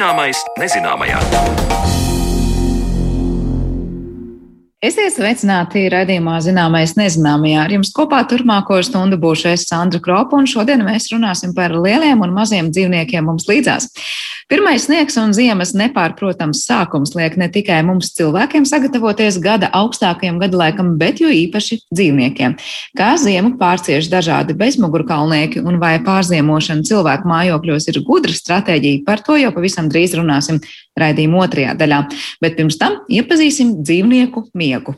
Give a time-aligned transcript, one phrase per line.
[0.00, 1.89] Zināmais nezināmajā.
[4.80, 7.66] Esiet sveicināti raidījumā Zināmais nezināmajā.
[7.66, 12.24] Ar jums kopā turpmāko stundu būšu es Sandra Kropa, un šodien mēs runāsim par lieliem
[12.24, 13.90] un maziem dzīvniekiem mums līdzās.
[14.48, 20.96] Pirmais sniegs un ziemas nepārprotams sākums liek ne tikai mums cilvēkiem sagatavoties gada augstākajam gadalaikam,
[20.98, 22.56] bet jo īpaši dzīvniekiem.
[22.98, 29.36] Kā ziemu pārcieš dažādi bezmugurkalnieki un vai pārziemošana cilvēku mājokļos ir gudra stratēģija, par to
[29.38, 30.58] jau pavisam drīz runāsim
[30.98, 32.00] raidījuma otrajā daļā.
[32.42, 34.96] Bet pirms tam iepazīsim dzīvnieku miegu.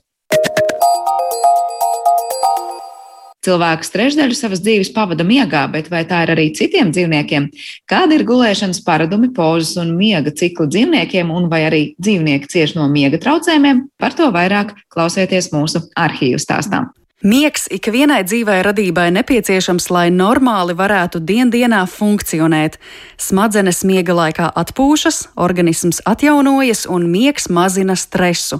[3.42, 7.48] Cilvēks trešdaļu savas dzīves pavada miegā, bet vai tā ir arī citiem dzīvniekiem?
[7.90, 12.86] Kāda ir gulēšanas paradumi, pozas un miega ciklu dzīvniekiem, un vai arī dzīvnieki cieš no
[12.92, 13.88] miega traucējumiem?
[13.98, 16.92] Par to vairāk klausieties mūsu arhīvu stāstām.
[17.22, 22.80] Miegs ikvienai dzīvai radībai nepieciešams, lai normāli varētu diendienā funkcionēt.
[23.14, 28.58] Smadzenes miega laikā atpūšas, organisms atjaunojas un miegs mazina stresu.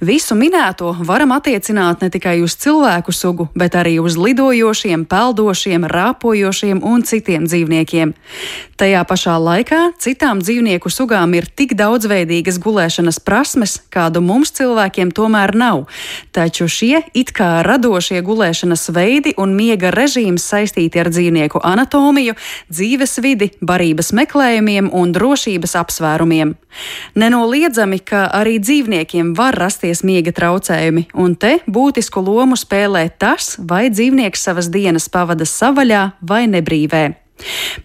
[0.00, 6.80] Visu minēto varam attiecināt ne tikai uz cilvēku sugu, bet arī uz lidojošiem, peldošiem, rāpojošiem
[6.80, 8.14] un citiem dzīvniekiem.
[8.80, 15.52] Tajā pašā laikā citām dzīvnieku sugām ir tik daudzveidīgas gulēšanas prasmes, kādu mums cilvēkiem tomēr
[15.52, 15.84] nav.
[16.32, 22.36] Taču šie it kā radošie radošie gulēšanas veidi un miega režīms saistīti ar dzīvnieku anatomiju,
[22.70, 26.54] dzīvesvidi, barības meklējumiem un drošības apsvērumiem.
[27.18, 33.88] Nenoliedzami, ka arī dzīvniekiem var rasties miega traucējumi, un te būtisku lomu spēlē tas, vai
[33.90, 37.08] dzīvnieks savas dienas pavada savaļā vai nebrīvē.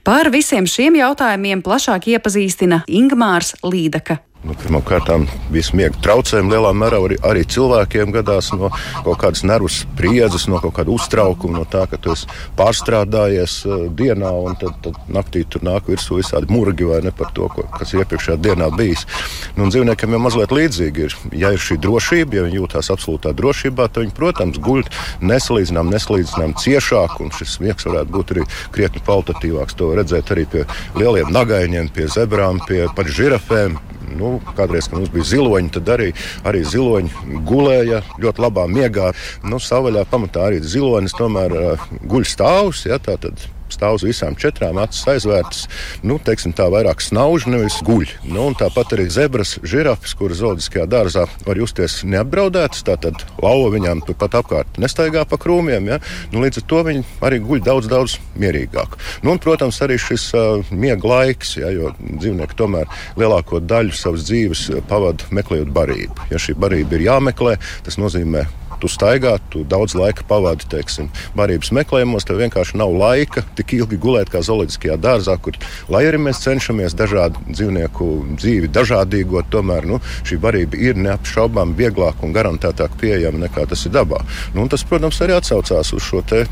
[0.05, 4.21] Par visiem šiem jautājumiem plašāk iepazīstina Ingmārs Līdaka.
[4.43, 5.07] Nu, Pirmkārt,
[5.53, 8.73] visu miega traucējumu lielā mērā arī, arī cilvēkiem gadās no
[9.05, 12.27] kaut kādas nervu spriedzes, no kaut kāda uztraukuma, no tā, ka tu esi
[12.59, 17.31] pārstrādājies uh, dienā un tad, tad naktī tur nāk virsū visādi murgi vai ne par
[17.37, 19.05] to, ko, kas iepriekšējā dienā bijis.
[19.55, 21.17] Nu, dzīvniekiem jau mazliet līdzīgi ir.
[21.45, 24.83] Ja ir šī drošība, ja viņi jūtas absolūtā drošībā, tad viņi, protams, guļ
[25.23, 29.79] nesalīdzinām, nesalīdzinām ciešāk, un šis miegs varētu būt arī krietni kvalitatīvāks.
[29.79, 30.67] To redzēt arī pie
[30.99, 33.79] lieliem nagaiņiem, pie zebrām, pie pat žirafēm
[34.17, 36.11] Nu, kādreiz, kad mums bija ziloņi, tad arī,
[36.47, 39.11] arī ziloņi gulēja ļoti labā miegā.
[39.47, 41.57] Nu, Savaļā pamatā arī zilonis tomēr
[42.09, 42.85] guļ stāvus.
[42.89, 42.99] Ja,
[43.73, 45.65] stāv uz visām četrām, acis aizvērtas.
[46.05, 48.07] Nu, teiksim, tā vairāk snauž, nevis guļ.
[48.29, 52.85] Nu, tāpat arī zebras, žirafas, kuras zoologiskajā dārzā var justies neapdraudētas.
[52.87, 55.91] Tātad lauva viņām turpat apkārt nestaigā pa krūmiem.
[55.91, 55.99] Ja?
[56.33, 58.97] Nu, līdz ar to viņi arī guļ daudz, daudz mierīgāk.
[59.25, 62.89] Nu, un, protams, arī šis uh, miega laiks, ja, jo dzīvnieki tomēr
[63.19, 66.29] lielāko daļu savas dzīves pavada meklējot barību.
[66.33, 68.45] Ja šī barība ir jāmeklē, tas nozīmē
[68.83, 71.07] tu staigā, tu daudz laika pavadi, teiksim,
[71.37, 75.55] barības meklējumos, tev vienkārši nav laika tik ilgi gulēt kā zooloģiskajā dārzā, kur,
[75.93, 82.23] lai arī mēs cenšamies dažādu dzīvnieku dzīvi dažādīgot, tomēr nu, šī barība ir neapšaubām vieglāk
[82.25, 84.19] un garantētāk pieejama nekā tas ir dabā.
[84.57, 86.43] Nu, tas, protams, arī atsaucās uz šo te,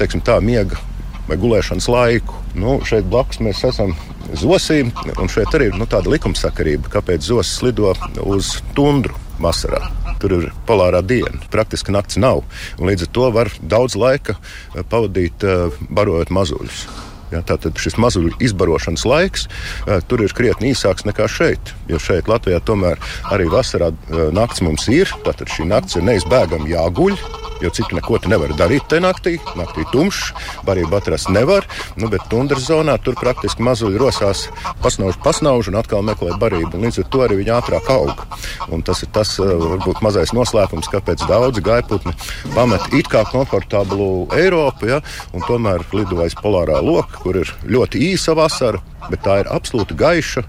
[0.00, 0.80] teiksim, tā miega
[1.28, 2.40] vai gulēšanas laiku.
[2.58, 3.92] Nu, šeit blakus mēs esam
[4.40, 7.92] zosīm, un šeit arī ir nu, tāda likumsakarība, kāpēc zosis lido
[8.24, 9.82] uz tundru vasarā.
[10.20, 11.40] Tur ir polārā diena.
[11.52, 12.44] Praktiski nakts nav.
[12.80, 16.84] Līdz ar to var daudz laika eh, pavadīt eh, barojot mazuļus.
[17.30, 21.74] Ja, tātad šis mazuļu izbarošanas laiks uh, tur ir krietni īsāks nekā šeit.
[21.90, 22.98] Jo šeit Latvijā tomēr
[23.30, 25.10] arī vasarā uh, naktis mums ir.
[25.26, 27.16] Tātad šī naktis ir neizbēgami jāguļ.
[27.60, 29.34] Jo citu neko tu nevari darīt tajā naktī.
[29.58, 30.30] Naktī tumšs,
[30.64, 31.66] barību atrast nevar.
[32.00, 34.46] Nu, bet tundras zonā tur praktiski mazuļi rosās,
[34.80, 36.80] pasnauž, pasnauž un atkal meklē barību.
[36.80, 38.24] Līdz ar to arī viņi ātrāk aug.
[38.72, 42.16] Un tas ir tas uh, varbūt mazais noslēpums, kāpēc daudzi gaiputni
[42.54, 45.00] pamet it kā komfortablu Eiropu, ja,
[45.36, 49.96] un tomēr lido aiz polārā loka kur ir ļoti īsa vasara, bet tā ir absolūti
[49.98, 50.44] gaiša,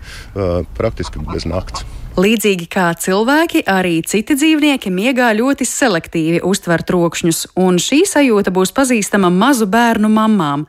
[0.77, 1.85] praktiski bez nakts.
[2.19, 8.73] Līdzīgi kā cilvēki, arī citi dzīvnieki miegā ļoti selektīvi uztver trokšņus, un šī sajūta būs
[8.75, 10.66] pazīstama mazu bērnu mamām.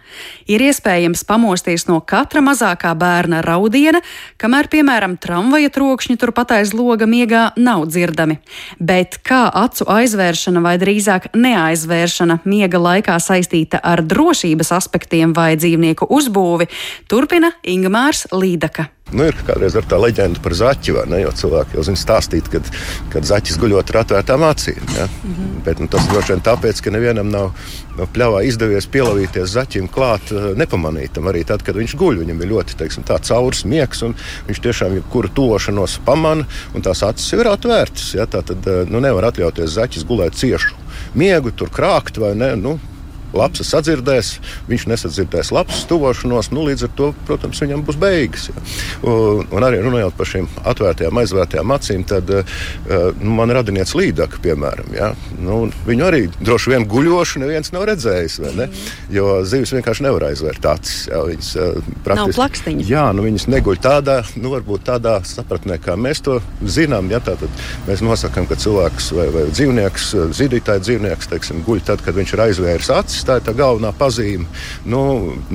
[0.47, 4.05] Ir iespējams pamosties no katra mazākā bērna raudiena,
[4.39, 8.39] kamēr, piemēram, tramvaja trokšņi turpat aiz loga miegā nav dzirdami.
[8.79, 16.06] Bet kā acu aizvēršana vai drīzāk neaizvēršana miega laikā saistīta ar drošības aspektiem vai dzīvnieku
[16.06, 16.71] uzbūvi,
[17.11, 18.93] turpina Ingmārs Līdaka.
[19.13, 21.19] Nu, ir kādreiz tā leģenda par zaķi, vai ne?
[21.21, 22.69] Jo cilvēki jau zina stāstīt, kad,
[23.13, 24.81] kad zaķis guļot ar atvērtām acīm.
[24.97, 25.09] Ja?
[25.09, 25.51] Mm -hmm.
[25.67, 27.51] Bet nu, tas droši vien tāpēc, ka nevienam nav
[27.99, 31.29] no pļāvā izdevies pielavīties zaķim klāt uh, nepamanītam.
[31.29, 34.15] Arī tad, kad viņš guļ, viņam ir ļoti teiksim, caurs miegs, un
[34.49, 38.15] viņš tiešām jebkuru tošanos pamana, un tās acis ir atvērtas.
[38.15, 38.27] Ja?
[38.27, 40.73] Tā tad uh, nu, nevar atļauties zaķis gulēt ciešu
[41.15, 42.57] miegu, tur krākt vai ne.
[42.57, 42.79] Nu,
[43.37, 44.34] Lapsa sadzirdēs,
[44.69, 48.49] viņš nesadzirdēs lapsas tuvošanos, nu, līdz ar to, protams, viņam būs beigas.
[48.50, 48.64] Ja.
[49.08, 54.93] Un, un arī runājot par šīm atvērtajām, aizvērtajām acīm, tad nu, man radinieks līdaka, piemēram,
[54.96, 55.12] ja.
[55.43, 58.69] nu, viņu arī droši vien guļošu neviens nav redzējis, ne?
[59.12, 61.06] jo zivis vienkārši nevar aizvērt acis.
[61.11, 61.23] Ja.
[61.26, 61.50] Viņas,
[62.05, 62.87] praktiski, nav plakstiņa.
[62.88, 67.11] Jā, nu, viņas neguļ tādā, nu, varbūt tādā sapratnē, kā mēs to zinām.
[67.12, 70.08] Ja, tātad mēs nosakām, ka cilvēks vai, vai dzīvnieks,
[70.38, 73.22] zīdītāja dzīvnieks, teiksim, guļ tad, kad viņš ir aizvēris acis.
[73.27, 74.49] Tā ir tā galvenā pazīme.
[74.89, 75.03] Nu,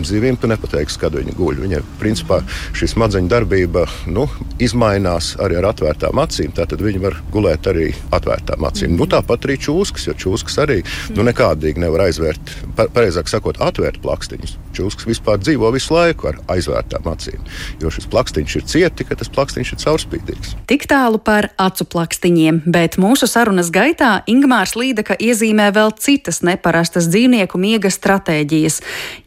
[0.07, 1.61] zivīm tu nepateiksi, kad viņi guļ.
[1.65, 2.39] Viņa principā
[2.77, 4.27] šī smadzeņu darbība nu,
[4.63, 6.53] izmainās arī ar atvērtām acīm.
[6.57, 8.93] Tātad viņi var gulēt arī atvērtām acīm.
[8.93, 9.01] Mm.
[9.01, 10.79] Nu, tāpat arī čūskas, jo čūskas arī
[11.15, 14.55] nu, nekādīgi nevar aizvērt, pareizāk sakot, atvērt plakstiņus.
[14.77, 17.43] Čūskas vispār dzīvo visu laiku ar aizvērtām acīm,
[17.81, 20.53] jo šis plakstiņš ir cieti, ka tas plakstiņš ir caurspīdīgs.
[20.69, 27.09] Tik tālu par acu plakstiņiem, bet mūsu sarunas gaitā Ingmārs Līdaka iezīmē vēl citas neparastas
[27.09, 28.81] dzīvnieku miega stratēģijas.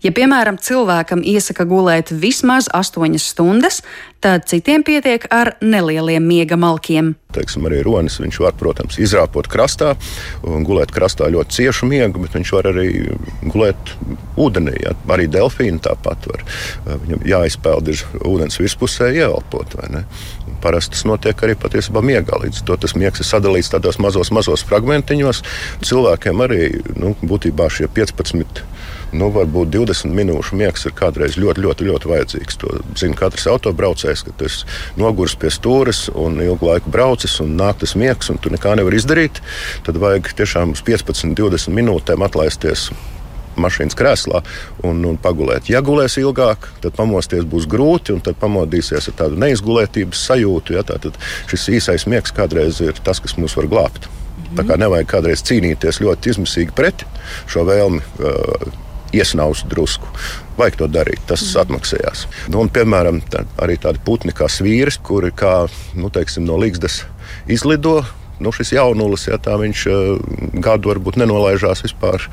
[0.05, 3.83] Ja, piemēram, cilvēkam iesaka gulēt vismaz 8 stundas,
[4.21, 7.15] tad citiem pietiek ar nelieliem miega malkiem.
[7.31, 9.95] Teiksim, arī ronis viņš var, protams, izrāpot krastā
[10.43, 12.89] un gulēt krastā ļoti ciešu miegu, bet viņš var arī
[13.47, 13.95] gulēt
[14.41, 14.75] ūdenī.
[14.83, 14.97] Ja?
[15.15, 16.45] Arī delfīni tāpat var.
[17.05, 19.79] Viņam jāizpeld ir ūdens virspusē, ieelpot.
[20.63, 22.41] Parasti tas notiek arī patiesībā miegā.
[22.45, 25.43] Līdz to tas miegs ir sadalīts tādos mazos, mazos fragmentiņos.
[25.87, 26.63] Cilvēkiem arī
[26.97, 28.65] nu, būtībā šie 15
[29.17, 32.59] nu, varbūt 20 minūšu miegs ir kādreiz ļoti, ļoti, ļoti vajadzīgs.
[32.63, 34.61] To zina katrs autobraucējs, ka tas
[35.01, 39.01] nogurs pie stūres un ilgu laiku braucis un nāk tas miegs, un tu nekā nevari
[39.01, 39.43] izdarīt.
[39.87, 42.91] Tad vajag tiešām uz 15, 20 minūtēm atlaisties
[43.61, 44.43] mašīnas krēslā
[44.87, 45.71] un, un pagulēt.
[45.73, 50.79] Ja gulēs ilgāk, tad pamosties būs grūti, un tad pamodīsies ar tādu neizgulētības sajūtu.
[50.79, 51.19] Ja, tad
[51.51, 54.11] šis īsais miegs kādreiz ir tas, kas mūs var glābt.
[54.59, 57.05] Tā kā nevajag kādreiz cīnīties ļoti izmisīgi pret
[57.51, 58.03] šo vēlmi.
[58.19, 58.71] Uh,
[59.13, 60.07] iesnaust drusku.
[60.59, 61.61] Vajag to darīt, tas mm.
[61.65, 62.25] atmaksājās.
[62.53, 65.65] Nu, un, piemēram, tā, arī tādi putni kā svīris, kuri kā,
[65.99, 67.03] nu, teiksim, no līgzdas
[67.51, 68.01] izlido.
[68.41, 72.25] Nu, šis jaunulis, ja tā viņš uh, gadu varbūt nenolaižās vispār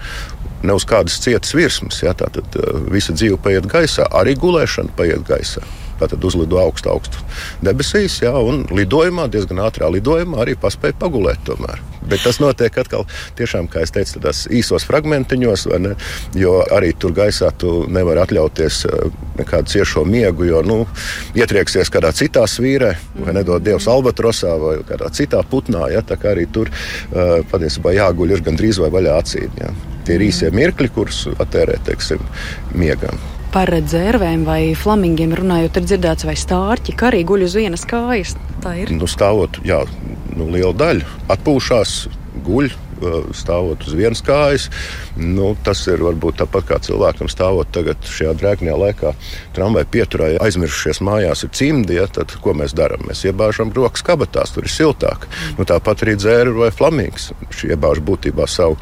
[0.64, 2.02] ne uz kādas cietas virsmas.
[2.04, 5.66] Ja, tā tad uh, visa dzīve paiet gaisā, arī gulēšana paiet gaisā.
[5.98, 7.24] Tātad uzlido augstu, augstu
[7.66, 11.44] debesīs, jā, un lidojumā, diezgan ātrā lidojumā, arī paspēja pagulēt.
[11.48, 11.82] Tomēr.
[12.08, 13.04] Bet tas notiek atkal,
[13.36, 15.94] tiešām, kā jau teicu, tādās īsos fragmentiņos, ne,
[16.40, 19.08] jo arī tur gaisā tu nevari atļauties eh,
[19.42, 20.80] nekādu ciešo miegu, jo nu,
[21.38, 25.90] ietrieksies kādā citā svīrē, vai nedod Dievs albatrosā, vai kādā citā putnā.
[25.92, 29.58] Ja, tā kā arī tur uh, patiesībā jāguļ ir gandrīz vai vaļā acīm.
[29.60, 29.74] Ja.
[30.08, 32.24] Tie ir īsie mirkļi, kurus atērē teiksim,
[32.78, 33.20] miegam
[33.54, 38.36] par dzērvēm vai flamingiem runājot, ir dzirdēts, vai stārķi arī guļ uz vienas kājas.
[38.64, 38.92] Tā ir.
[38.96, 39.84] Nu, stāvot, jā,
[40.36, 41.96] nu, liela daļa atpūšās,
[42.48, 42.74] guļ
[43.36, 44.68] stāvot uz vienas kājas.
[45.18, 49.14] Nu, tas ir varbūt tāpat kā cilvēkam stāvot tagad šajā drēgnajā laikā,
[49.58, 51.98] tramvaja pieturā, aizmirsušies mājās ir cimdi.
[52.00, 53.06] Ja, tad ko mēs darām?
[53.10, 55.30] Mēs iebāžam rokas kabatās, tur ir siltāk.
[55.60, 57.32] Nu, tāpat arī dzēra vai flamīgs.
[57.54, 58.80] Šī iebāž būtībā savu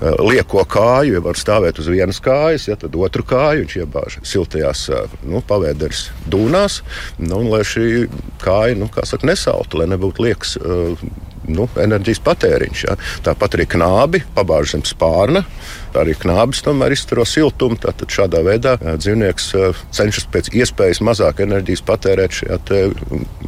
[0.00, 4.84] lieko kāju, ja var stāvēt uz vienas kājas, ja tad otru kāju viņš iebāž siltajās
[5.26, 6.82] nu, pavēderes dūnās,
[7.22, 8.06] nu, lai šī
[8.42, 10.56] kāja nu, saka, nesaltu, lai nebūtu liekas
[11.48, 12.82] nu, enerģijas patēriņš.
[12.86, 12.96] Ja.
[13.26, 15.44] Tāpat arī knābi pabāž zem spārna.
[15.98, 17.78] Arī knābis tomēr izturo siltumu.
[17.80, 19.48] Tad šādā veidā dzīvnieks
[19.96, 22.60] cenšas pēc iespējas mazāk enerģijas patērēt šajā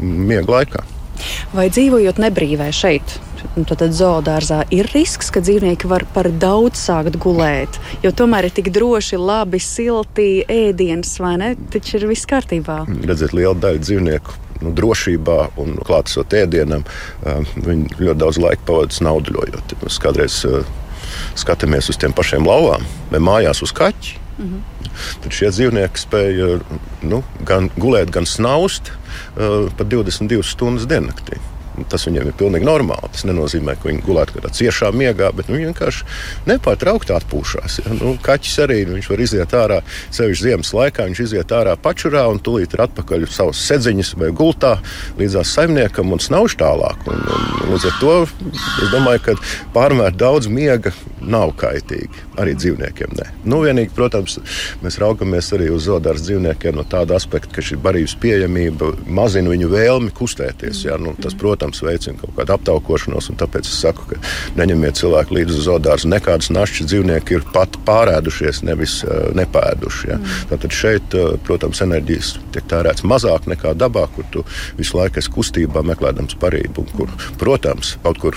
[0.01, 0.87] miega laikā.
[1.57, 3.17] Vai dzīvojot nebrīvē šeit,
[3.69, 8.71] tad zoodārzā ir risks, ka dzīvnieki var par daudz sākt gulēt, jo tomēr ir tik
[8.75, 11.51] droši, labi, silti ēdienas, vai ne?
[11.73, 12.83] Taču ir viss kārtībā.
[13.09, 16.85] Redziet, liela daļa dzīvnieku nu, drošībā un klātesot ēdienam,
[17.57, 19.77] viņi ļoti daudz laika pavadīja snauduļojot.
[19.85, 20.41] Mēs kādreiz
[21.39, 24.19] skatāmies uz tiem pašiem lauvām vai mājās uz kaķi.
[24.41, 24.63] -hmm.
[25.23, 26.61] Tad šie dzīvnieki spēja
[27.03, 31.39] nu, gan gulēt, gan snaust uh, pat 22 stundas diennaktī.
[31.91, 33.11] Tas viņiem ir pilnīgi normāli.
[33.15, 36.07] Tas nenozīmē, ka viņi gulētu kādā ciešā miegā, bet nu, viņi vienkārši
[36.51, 37.81] nepārtraukti atpūšas.
[37.85, 37.95] Ja?
[38.01, 39.81] Nu, kaķis arī nu, var iziet ārā,
[40.17, 41.09] sevišķi ziemas laikā.
[41.11, 44.77] Viņš iziet ārā pačurā un tūlīt ir atpakaļ uz savas sedziņas vai gultā
[45.21, 47.07] līdzās saimniekam un snauž tālāk.
[47.11, 49.37] Un, un, līdz ar to es domāju, ka
[49.75, 52.27] pārmēr daudz miega nav kaitīgi.
[52.41, 53.27] Arī dzīvniekiem nē.
[53.51, 54.39] Nu, vienīgi, protams,
[54.85, 59.69] mēs raugamies arī uz zoodārs dzīvniekiem no tāda aspekta, ka šī barības pieejamība mazina viņu
[59.73, 60.85] vēlmi kustēties.
[60.87, 60.97] Ja?
[61.01, 63.31] Nu, tas, protams, protams, veicina kaut kādu aptaukošanos.
[63.39, 64.19] Tāpēc es saku, ka
[64.59, 66.11] neņemiet cilvēku līdzi uz zoodārzu.
[66.11, 70.09] Nekādas našķi dzīvnieki ir pat pārēdušies, nevis uh, nepēduši.
[70.11, 70.19] Ja.
[70.19, 70.49] Mm.
[70.51, 74.45] Tātad šeit, uh, protams, enerģijas tiek tērēts mazāk nekā dabā, kur tu
[74.79, 76.87] visu laiku esi kustībā, meklējams parību.
[76.97, 78.37] Kur, protams, kaut kur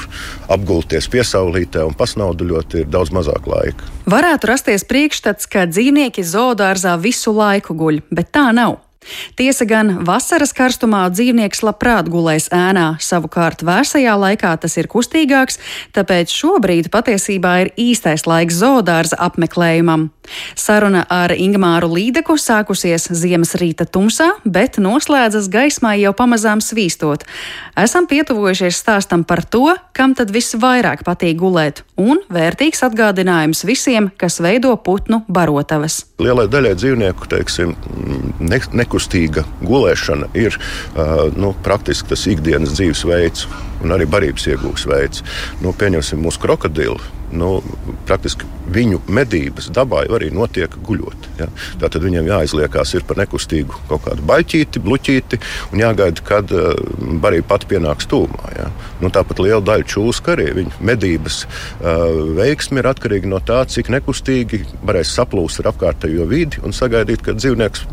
[0.54, 3.92] apgulties piesaulītē un pasnauduļot ir daudz mazāk laika.
[4.10, 8.82] Varētu rasties priekšstats, ka dzīvnieki zoodārzā visu laiku guļ, bet tā nav.
[9.40, 15.60] Tiesa gan vasaras karstumā dzīvnieks labprāt gulēs ēnā, savukārt vēsajā laikā tas ir kustīgāks,
[15.96, 20.10] tāpēc šobrīd patiesībā ir īstais laiks zoodārza apmeklējumam.
[20.56, 27.26] Saruna ar Ingmāru Līdeku sākusies ziemas rīta tumsā, bet noslēdzas gaismā jau pamazām svīstot.
[27.80, 34.40] Esam pietuvojušies stāstam par to, kam tad visvairāk patīk gulēt, un vērtīgs atgādinājums visiem, kas
[34.44, 36.04] veido putnu barotavas.
[36.24, 37.76] Lielai daļai dzīvnieku, teiksim,
[38.40, 40.58] ne, ne nekustīga gulēšana ir
[41.36, 43.48] nu, praktiski tas ikdienas dzīvesveids
[43.84, 45.24] un arī barības iegūs veids.
[45.62, 47.02] Nu, pieņemsim mūsu krokodilu.
[47.34, 47.64] Nu,
[48.06, 51.26] praktiski viņu medības dabā jau arī notiek guļot.
[51.40, 51.48] Ja?
[51.82, 55.40] Tātad viņiem jāizliekās par nekustīgu kaut kādu baļķīti, bluķīti
[55.74, 56.78] un jāgaida, kad uh,
[57.24, 58.54] barība pati pienāks tūmā.
[58.54, 58.70] Ja?
[59.02, 62.06] Nu, tāpat liela daļa čūska arī viņa medības uh,
[62.38, 67.42] veiksme ir atkarīga no tā, cik nekustīgi varēs saplūst ar apkārtējo vidi un sagaidīt, kad
[67.42, 67.88] dzīvnieks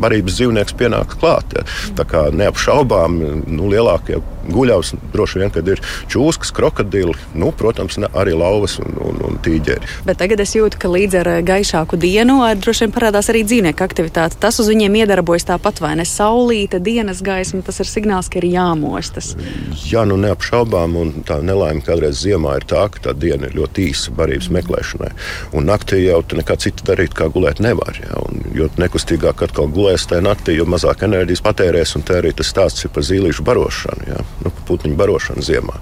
[0.00, 1.56] barības dzīvnieks pienāks klāt.
[1.56, 1.66] Ja.
[1.98, 4.20] Tā kā neapšaubām nu, lielākie
[4.52, 9.38] guļavs droši vien, kad ir čūskas, krokodili, nu, protams, ne, arī lauvas un, un, un
[9.42, 9.90] tīģeri.
[10.06, 13.86] Bet tagad es jūtu, ka līdz ar eh, gaišāku dienu droši vien parādās arī dzīvnieku
[13.86, 14.38] aktivitāte.
[14.40, 16.06] Tas uz viņiem iedarbojas tāpat vai ne?
[16.06, 19.32] Saulīte, dienas gaisma, tas ir signāls, ka ir jāmostas.
[19.86, 23.88] Jā, nu neapšaubām, un tā nelaime kādreiz ziemā ir tā, ka tā diena ir ļoti
[23.90, 25.12] īsa barības meklēšanai.
[25.58, 27.98] Un naktī jau nekā cita darīt, kā gulēt nevar.
[28.02, 28.22] Ja?
[28.22, 32.84] Un, jo nekustīgāk atkal gulēs tajā naktī, jo mazāk enerģijas patērēs, te arī tas stāsts
[32.84, 34.06] ir par zīlīšu barošanu.
[34.08, 34.22] Ja?
[34.42, 35.78] nu, putniņu barošanu ziemā.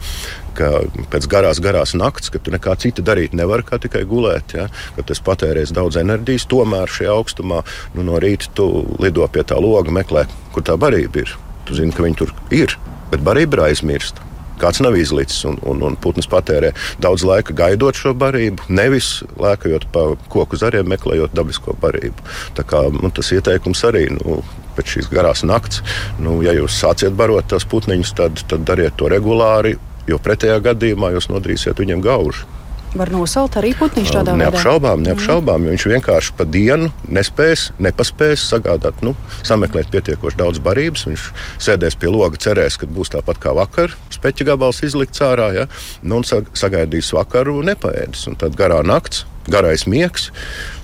[0.54, 4.68] Ka pēc garās, garās naktas, kad tu nekā cita darīt nevari, kā tikai gulēt, ja,
[4.98, 7.62] kad tas patērēs daudz enerģijas, tomēr šajā augstumā
[7.96, 8.68] nu, no rīta tu
[9.02, 11.34] lido pie tā loga, meklē, kur tā barība ir.
[11.64, 12.76] Tu zini, ka viņi tur ir,
[13.10, 14.23] bet barība ir aizmirsta.
[14.60, 19.88] Kāds nav izlicis, un, un, un putns patērē daudz laika gaidot šo barību, nevis lēkājot
[19.94, 22.28] pa koku zariem, meklējot dabisko barību.
[22.58, 24.42] Tā kā, nu, tas ieteikums arī nu,
[24.76, 25.82] pēc šīs garās nakts.
[26.22, 29.76] Nu, ja jūs sāciet barot tos putniņus, tad, tad dariet to regulāri,
[30.10, 32.46] jo pretējā gadījumā jūs nodarīsiet viņiem gaužu.
[32.94, 34.52] Var nosaukt arī putniņš tādā veidā?
[34.52, 35.64] Neapšaubām, neapšaubām.
[35.64, 35.74] Mm.
[35.74, 41.08] Viņš vienkārši pa dienu nespēs, nepaspēs sagādāt, nu, sameklēt pietiekoši daudz barības.
[41.10, 41.26] Viņš
[41.66, 45.68] sēdēs pie loga, cerēs, ka būs tāpat kā vakar, speķa gabals izlikts ārā, ja?
[46.06, 48.28] nu, un sagaidīs vakaru nepaēdis.
[48.30, 50.30] Un tad garā nakts, garais miegs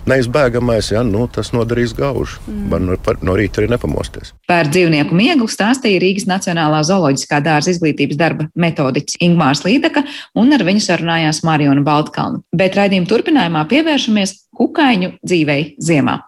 [0.09, 2.41] neizbēgamais, ja nu, tas nodarīs gaužu.
[2.47, 2.69] Mm.
[2.73, 4.33] Var no, no rīta arī nepamosties.
[4.51, 10.05] Par dzīvnieku miegu stāstīja Rīgas Nacionālā zooloģiskā dārza izglītības darba metodiķis Ingmārs Līdaka,
[10.41, 12.43] un ar viņu sarunājās Mariona Baltkalna.
[12.57, 16.21] Bet raidījuma turpinājumā pievēršamies kukaiņu dzīvei ziemā.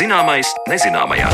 [0.00, 1.28] Zināmais, nezināmajā.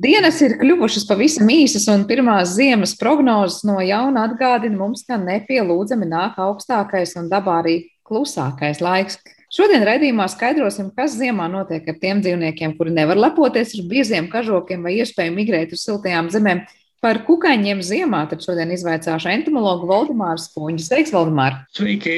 [0.00, 6.08] Dienas ir kļuvušas pavisam īsas, un pirmās ziemas prognozes no jauna atgādina mums, ka nepielūdzami
[6.10, 9.20] nāk augstākais un dabā arī klusākais laiks.
[9.54, 14.82] Šodien raidījumā skaidrosim, kas ziemā notiek ar tiem dzīvniekiem, kuri nevar lepoties ar bieziem kažokiem
[14.82, 16.64] vai iespēju migrēt uz siltajām zemēm,
[17.00, 20.84] Par kukaiņiem ziemā tad šodien izvaicāšu entomologu Valdemāru Spunģi.
[20.84, 21.54] Sveiks, Valdemār!
[21.72, 22.16] Sveiki!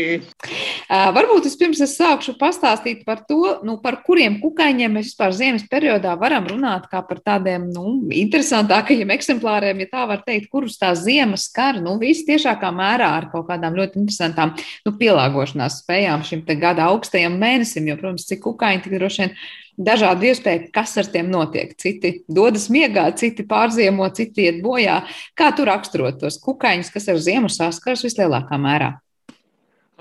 [0.91, 6.17] Varbūt vispirms es sākšu pastāstīt par to, nu, par kuriem kukaiņiem mēs vispār ziemas periodā
[6.19, 11.39] varam runāt kā par tādiem nu, interesantākajiem eksemplāriem, ja tā var teikt, kurus tā ziema
[11.39, 16.91] skar, nu, visi tiešākā mērā ar kaut kādām ļoti interesantām nu, pielāgošanās spējām šim gada
[16.91, 19.37] augstajam mēnesim, jo, protams, cik kukaiņi tik droši vien
[19.79, 21.73] dažādu iespēju, kas ar tiem notiek.
[21.81, 25.03] Citi dodas miegā, citi pārziemo, citi iet bojā.
[25.39, 28.95] Kā tu raksturot tos kukaiņus, kas ar ziemu saskars vislielākā mērā?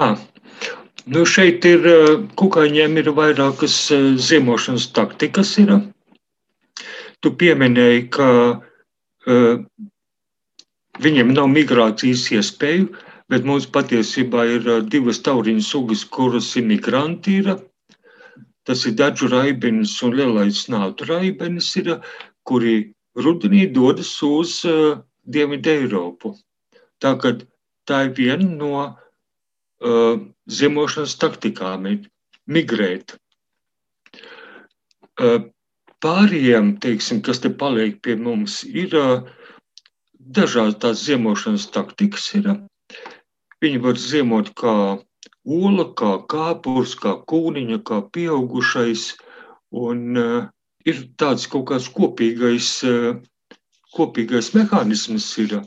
[0.01, 0.15] À.
[1.11, 1.87] Nu šeit ir
[2.37, 3.77] kukaiņiem ir vairākas
[4.21, 5.55] ziemošanas taktikas.
[5.61, 5.73] Ir.
[7.21, 9.63] Tu pieminēji, ka uh,
[11.01, 12.91] viņiem nav migrācijas iespēju,
[13.31, 17.41] bet mums patiesībā ir divas tauriņu sugas, kuras ir migranti.
[18.67, 21.95] Tas ir dažu raibenis un lielais nātu raibenis, ir,
[22.45, 26.35] kuri rudenī dodas uz uh, Dienvidu Eiropu.
[27.01, 27.15] Tā,
[27.89, 31.89] tā ir viena no uh, ziemošanas taktikām-
[32.55, 33.17] migrēt.
[35.21, 35.49] Uh,
[36.01, 39.25] pārējiem, teiksim, kas te paliek pie mums, ir uh,
[40.37, 42.49] dažādas tās ziemošanas taktikas ir.
[43.61, 44.73] Viņi var ziemot kā
[45.45, 49.15] ola, kā kāpurs, kā kūniņa, kā pieaugušais.
[49.71, 50.47] Un uh,
[50.85, 53.19] ir tāds kaut kāds kopīgais, uh,
[53.95, 55.27] kopīgais mehānisms.
[55.43, 55.61] Ir.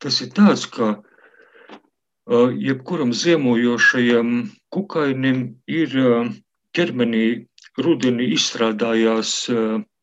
[0.00, 6.28] Tas ir tāds, ka uh, jebkuram ziemojošajam kukainim ir uh,
[6.76, 7.46] ķermenī
[7.80, 9.32] rudenī izstrādājās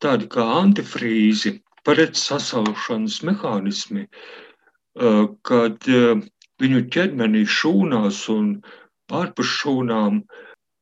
[0.01, 4.07] tādi kā antifrīzi, paredz sasaušanas mehānismi,
[5.47, 5.87] kad
[6.63, 8.49] viņu ķermenī šūnās un
[9.13, 10.21] ārpus šūnām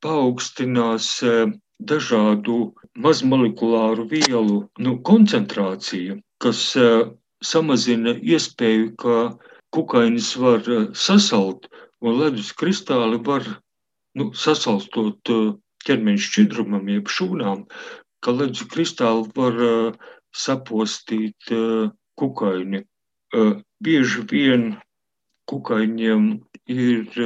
[0.04, 1.10] paaugstinās
[1.78, 2.56] dažādu
[3.04, 6.62] mazmolekulāru vielu nu, koncentrācija, kas
[7.44, 9.16] samazina iespēju, ka
[9.76, 10.64] kukainis var
[10.96, 11.68] sasalt
[12.00, 13.44] un ledus kristāli var
[14.16, 15.32] nu, sasalstot
[15.86, 17.66] ķermeņa šķidrumam, jeb šūnām,
[18.24, 19.60] ka ledus kristāli var
[20.34, 21.52] sapostīt
[22.16, 22.82] kukaini.
[23.84, 24.66] Bieži vien
[25.50, 26.28] kukaiņiem
[26.72, 27.20] ir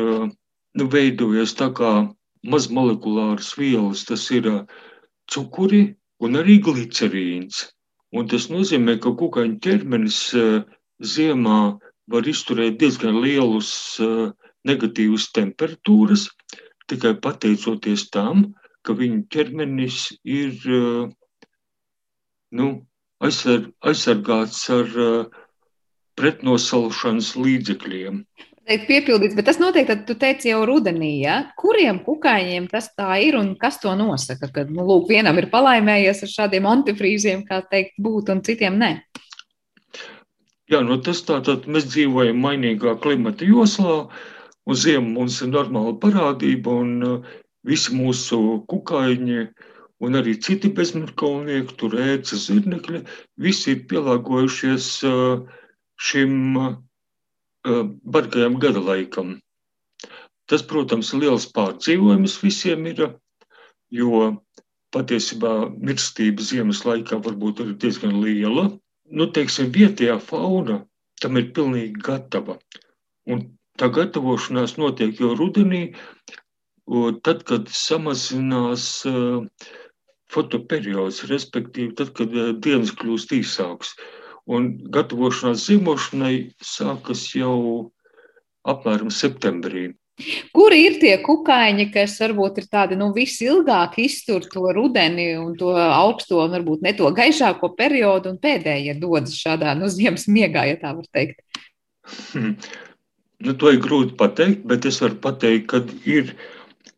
[0.78, 1.92] nu, veidojies tā kā
[2.46, 4.48] mazmolekulāras vielas, tas ir
[5.30, 5.82] cukuri
[6.20, 7.66] un arī glicerīns.
[8.16, 10.20] Un tas nozīmē, ka kukaiņu ķermenis
[11.14, 11.60] ziemā
[12.10, 13.72] var izturēt diezgan lielus
[14.66, 16.26] negatīvas temperatūras,
[16.90, 18.48] tikai pateicoties tam,
[18.82, 20.56] ka viņa ķermenis ir
[22.58, 22.66] nu,
[23.22, 24.90] aizsar, aizsargāts ar
[26.18, 28.24] pretnosalšanas līdzekļiem.
[28.69, 31.37] Teikt, piepildīts, bet tas notiek, tad tu teici jau rudenī, ja?
[31.59, 36.26] kuriem kukaiņiem tas tā ir un kas to nosaka, ka, nu, lūk, vienam ir palaimējies
[36.26, 38.93] ar šādiem antifrīziem, kā teikt, būt, un citiem nē.
[40.71, 44.05] Jā, nu tas tā, tad mēs dzīvojam mainīgā klimata joslā,
[44.71, 47.31] Un ziema mums ir normāla parādība, un uh,
[47.67, 49.40] visi mūsu kukaiņi
[50.07, 53.00] un arī citi bezmirkalnieki, tur ēca zirnekļi,
[53.47, 55.43] visi ir pielāgojušies uh,
[56.11, 56.37] šim
[57.64, 59.38] bargajam gada laikam.
[60.50, 63.02] Tas, protams, liels pārdzīvojums visiem ir,
[63.95, 64.23] jo
[64.95, 68.71] patiesībā mirstība ziemas laikā varbūt ir diezgan liela.
[69.11, 70.81] Nu, teiksim, vietējā fauna
[71.23, 72.57] tam ir pilnīgi gatava.
[73.31, 73.45] Un
[73.79, 75.92] tā gatavošanās notiek jau rudenī,
[77.23, 79.05] tad, kad samazinās
[80.31, 83.94] fotoperiods, respektīvi tad, kad dienas kļūst īsāks.
[84.48, 87.92] Un gatavošanās ziemošanai sākas jau
[88.68, 89.90] apmēram septembrī.
[90.53, 95.72] Kur ir tie kukaiņi, kas varbūt ir tādi nu, visilgāk iztur to rudeni un to
[95.72, 100.76] augsto, un varbūt ne to gaišāko periodu, un pēdējie dodas šādā nu, ziemas miegā, ja
[100.83, 101.40] tā var teikt?
[102.33, 102.57] Hmm.
[103.40, 106.35] Nu, to ir grūti pateikt, bet es varu pateikt, ka ir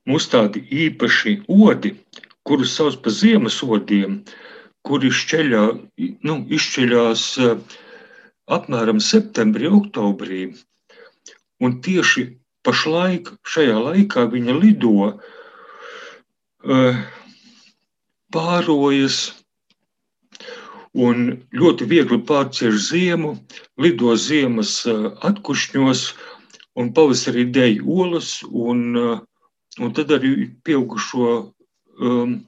[0.09, 1.95] mums tādi īpaši odi,
[2.43, 4.23] kurus sauc par ziemas odiem,
[4.87, 5.63] kuri šķeļā,
[6.27, 7.79] nu, izšķeļās eh,
[8.57, 10.43] apmēram septembrī, oktobrī.
[11.63, 12.27] Un tieši
[12.67, 15.13] pašlaik, šajā laikā viņa lido,
[16.67, 16.99] eh,
[18.35, 19.21] pārojas
[20.93, 21.25] un
[21.57, 23.37] ļoti viegli pārcieš ziemu,
[23.79, 26.07] lido ziemas eh, atkušņos,
[26.81, 28.97] un pavasarī dēļ olas, un,
[29.79, 31.27] un tad arī pieaugušo
[32.01, 32.39] um,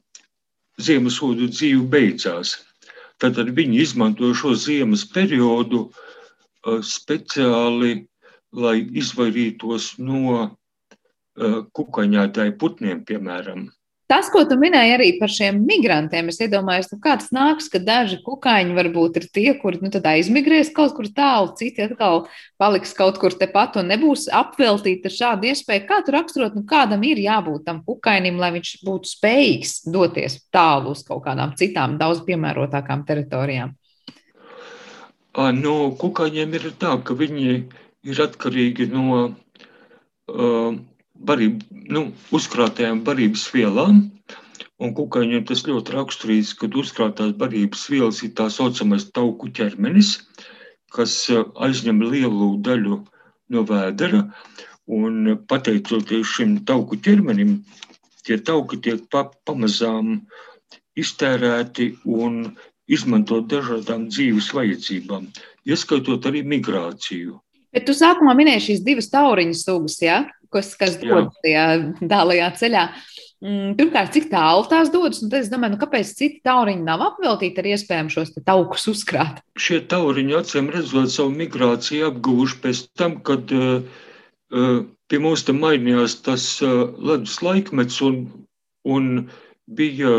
[0.80, 2.56] ziemesodu dzīve beidzās.
[3.22, 5.86] Tad viņi izmantoja šo ziemas periodu
[6.82, 8.06] speciāli,
[8.54, 10.50] lai izvairītos no
[11.78, 13.68] kukaņētāju putniem, piemēram.
[14.04, 17.80] Tas, ko tu minēji arī par šiem migrantiem, es iedomājos, nu, kā tas nāks, ka
[17.80, 22.26] daži kukaiņi varbūt ir tie, kuri nu, aizmigrēs kaut kur tālu, citi atkal
[22.60, 25.86] paliks kaut kur tepat un nebūs apveltīti ar šādu iespēju.
[25.88, 30.92] Kā tu raksturot, nu, kādam ir jābūt tam kukainim, lai viņš būtu spējīgs doties tālu
[30.92, 33.72] uz kaut kādām citām, daudz piemērotākām teritorijām?
[35.64, 37.54] No kukaiņiem ir tā, ka viņi
[38.04, 39.30] ir atkarīgi no.
[40.28, 40.76] Uh,
[41.14, 44.02] barību, nu, uzkrātajām barības vielām.
[44.82, 50.16] Un kukaiņiem tas ļoti raksturīgs, kad uzkrātās barības vielas ir tā saucamais tauku ķermenis,
[50.94, 52.98] kas eh, aizņem lielu daļu
[53.54, 54.26] no vēdera.
[54.84, 57.62] Un pateicoties šim tauku ķermenim,
[58.26, 60.18] tie tauki tiek pa, pamazām
[60.98, 62.50] iztērēti un
[62.90, 65.30] izmantot dažādām dzīves vajadzībām,
[65.64, 67.38] ieskaitot arī migrāciju.
[67.74, 70.20] Bet tu sākumā minēji šīs divas tauriņu sugas, ja?
[70.54, 71.66] Kas, kas dodas tajā
[72.10, 72.88] tālajā ceļā.
[73.44, 77.02] Mm, pirmkārt, cik tālu tās dodas, un tad es domāju, nu, kāpēc citi tauriņi nav
[77.10, 79.42] apveltīti ar iespējām šos taukus uzkrāt?
[79.60, 83.82] Šie tauriņi, acīm redzot, savu migrāciju apguvuši pēc tam, kad uh,
[84.54, 84.78] uh,
[85.12, 88.22] pie mums te mainījās tas uh, ledus laikmets un,
[88.88, 89.10] un
[89.66, 90.14] bija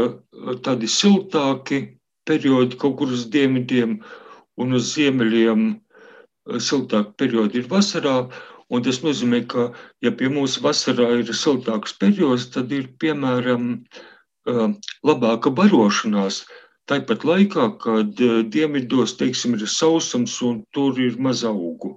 [0.66, 1.82] tādi siltāki
[2.30, 4.00] periodi kaut kur uz dienvidiem
[4.62, 5.68] un uz ziemeļiem
[6.62, 8.28] siltāki periodi ir vasarā,
[8.74, 9.70] un tas nozīmē, ka,
[10.04, 13.74] ja pie mums vasarā ir siltāks periods, tad ir, piemēram,
[15.06, 16.44] labāka barošanās.
[16.86, 18.20] Tāpat laikā, kad
[18.54, 21.96] dienvidos, teiksim, ir sausums un tur ir maz augu.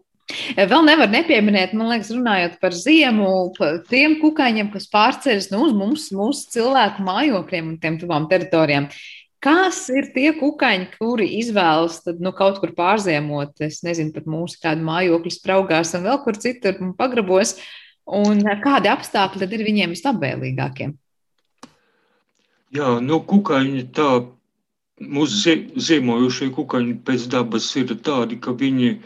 [0.56, 5.76] Vēl nevar nepieminēt, man liekas, runājot par ziemu, par tiem kukaiņiem, kas pārceļas nu, uz
[5.76, 8.90] mums, mūsu cilvēku mājokļiem un tiem tuvām teritorijām.
[9.38, 13.52] Kas ir tie kukaiņi, kuri izvēlas tad, nu, kaut kur pārziemot?
[13.62, 17.54] Es nezinu, pat mūsu kādu mājokļu spraugās un vēl kur citur pagrabos.
[18.08, 20.88] Un kādi apstākļi tad ir viņiem vislabvēlīgākie?
[22.74, 24.08] Jā, nu, kukaiņi tā,
[24.98, 25.54] mūsu
[25.86, 28.96] ziemojušie kukaiņi pēc dabas ir tādi, ka viņi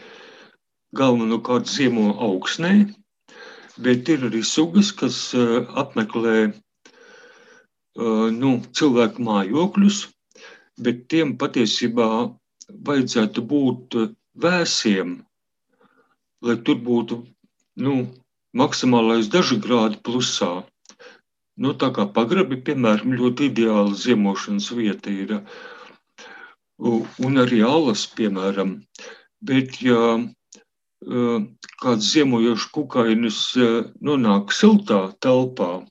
[0.97, 2.73] galvenokārt ziemo augsnē,
[3.85, 10.01] bet ir arī sugas, kas eh, apmeklē eh, nu, cilvēku mājokļus,
[10.79, 12.09] bet tiem patiesībā
[12.87, 13.97] vajadzētu būt
[14.43, 15.15] vēsiem,
[16.43, 17.23] lai tur būtu
[17.85, 17.95] nu,
[18.53, 20.63] maksimālais daži grādi plusā.
[21.57, 25.35] Nu, tā kā pagrabi, piemēram, ļoti ideāla ziemošanas vieta ir,
[26.81, 28.79] un arī alas, piemēram.
[29.43, 30.17] Bet, ja
[31.83, 33.39] kāds ziemojošs kukainis
[34.01, 35.83] nonāk siltā telpā,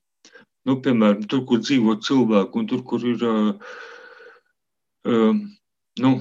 [0.66, 3.22] nu, piemēram, tur, kur dzīvo cilvēki, un tur, kur ir
[5.04, 6.12] nu,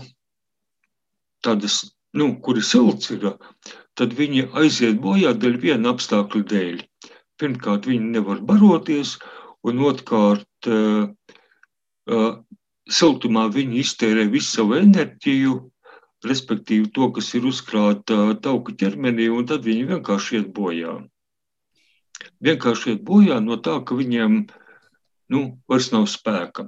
[1.46, 1.82] tādas,
[2.18, 3.28] nu, kur ir silts, ir,
[3.98, 6.82] tad viņi aiziet bojā dēļ viena apstākļa dēļ.
[7.42, 9.18] Pirmkārt, viņi nevar baroties,
[9.66, 10.72] un otrkārt,
[12.92, 15.56] siltumā viņi iztērē visu savu enerģiju,
[16.26, 21.00] respektīvi to, kas ir uzkrāta tauku ķermenī, un tad viņi vienkārši iet bojā.
[22.46, 24.44] Vienkārši iet bojā no tā, ka viņiem
[25.34, 26.68] nu, vairs nav spēka.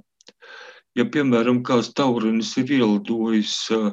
[0.97, 3.91] Ja, piemēram, kāds taurinis ir ielidojis uh,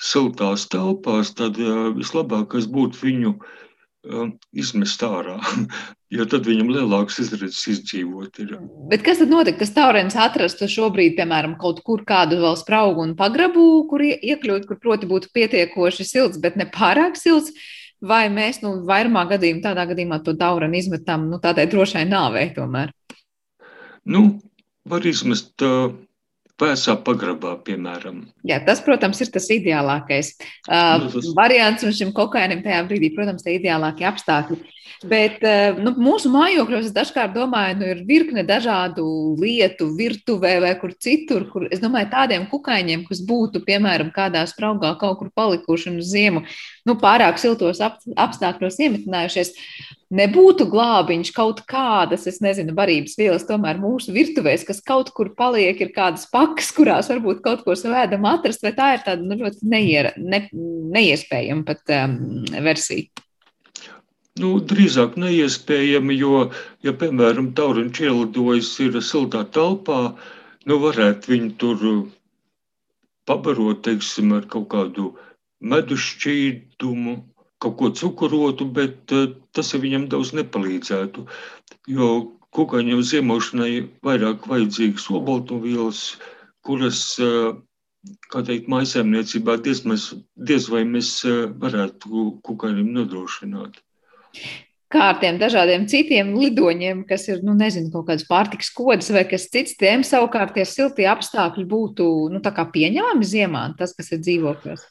[0.00, 5.36] siltās telpās, tad uh, vislabākais būtu viņu uh, izmest ārā.
[6.14, 8.40] jo tad viņam lielāks izredzes izdzīvot.
[8.42, 8.54] Ir.
[8.90, 9.60] Bet kas tad notika?
[9.62, 14.80] Tas taurens atrastu šobrīd, piemēram, kaut kur kādu vēl spraugu un pagrabu, kur iekļūt, kur
[14.80, 17.52] proti būtu pietiekoši silts, bet ne pārāk silts.
[17.98, 22.92] Vai mēs, nu, vairumā gadījumā, tādā gadījumā to taurenu izmetam, nu, tādai drošai nāvei tomēr?
[24.06, 24.38] Nu,
[24.86, 25.90] var izmest uh,
[26.58, 28.24] Pēcā pagrabā, piemēram.
[28.46, 33.60] Jā, tas, protams, ir tas ideālākais uh, variants, un šim kokainam tajā brīdī, protams, ir
[33.60, 34.58] ideālākie apstākļi.
[35.06, 39.04] Bet eh, nu, mūsu mājokļos es dažkārt domāju, nu, ir virkne dažādu
[39.38, 44.96] lietu, virtuvē vai kur citur, kur es domāju, tādiem kukaiņiem, kas būtu, piemēram, kādā spraugā
[44.98, 46.42] kaut kur palikuši un uz ziemu,
[46.88, 49.54] nu, pārāk siltos ap, apstākļos iemetinājušies.
[50.08, 55.76] Nebūtu glābiņš kaut kādas, es nezinu, barības vielas, tomēr mūsu virtuvēs, kas kaut kur paliek,
[55.84, 59.68] ir kādas pakas, kurās varbūt kaut ko savēdam atrast, vai tā ir tāda nu, ļoti
[59.68, 60.46] neiera, ne,
[60.96, 62.16] neiespējama pat um,
[62.64, 63.10] versija.
[64.40, 66.44] Nu, drīzāk neiespējami, jo,
[66.86, 70.14] ja, piemēram, tauriņš ielidojas ir siltā telpā,
[70.64, 71.88] nu, varētu viņu tur
[73.28, 75.10] pabarot, teiksim, ar kaut kādu
[75.60, 77.18] medu šķīdumu,
[77.62, 79.14] kaut ko cukurotu, bet
[79.56, 81.24] tas viņam daudz nepalīdzētu,
[81.94, 82.10] jo
[82.54, 83.72] kukaiņiem ziemošanai
[84.06, 86.04] vairāk vajadzīgas obaltumvielas,
[86.66, 87.02] kuras,
[88.32, 91.12] kā teikt, maisaimniecībā diez, mēs, diez vai mēs
[91.66, 93.82] varētu kukaiņiem nodrošināt
[94.92, 99.24] kā ar tiem dažādiem citiem lidoņiem, kas ir, nu, nezinu, kaut kādas pārtikas kodas vai
[99.28, 104.14] kas cits, tiem savukārt tie siltie apstākļi būtu, nu, tā kā pieņemami ziemā, tas, kas
[104.16, 104.86] ir dzīvokļos?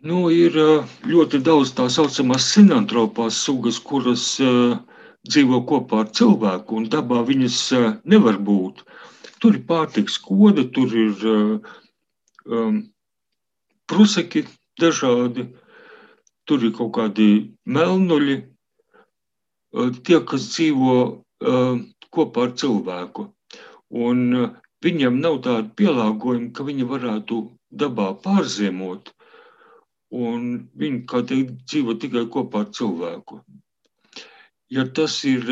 [0.00, 0.56] Nu, ir
[1.04, 4.78] ļoti daudz tā saucamās sinantropās sugas, kuras uh,
[5.28, 8.80] dzīvo kopā ar cilvēku, un dabā viņas uh, nevar būt.
[9.40, 11.74] Tur ir pārtiks koda, tur ir uh,
[12.48, 12.80] um,
[13.92, 14.46] pruseki
[14.80, 15.66] dažādi, uh,
[16.50, 17.28] tur ir kaut kādi
[17.70, 18.40] melnuļi,
[20.02, 20.94] tie, kas dzīvo
[22.10, 23.28] kopā ar cilvēku.
[24.06, 24.24] Un
[24.82, 27.38] viņiem nav tāda pielāgojuma, ka viņi varētu
[27.82, 29.12] dabā pārziemot,
[30.10, 33.40] un viņi, kā teikt, dzīvo tikai kopā ar cilvēku.
[34.70, 35.46] Ja tas ir